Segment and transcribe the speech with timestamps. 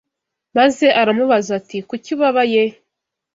[0.57, 2.61] maze aramubaza ati kuki ubabaye